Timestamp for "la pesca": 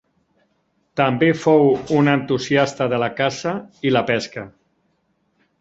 3.97-4.51